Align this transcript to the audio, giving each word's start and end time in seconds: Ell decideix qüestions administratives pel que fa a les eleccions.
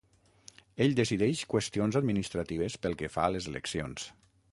Ell 0.85 0.95
decideix 0.99 1.43
qüestions 1.51 1.99
administratives 1.99 2.79
pel 2.87 2.97
que 3.03 3.11
fa 3.17 3.27
a 3.29 3.35
les 3.37 3.51
eleccions. 3.53 4.09